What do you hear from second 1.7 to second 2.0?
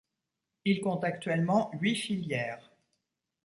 huit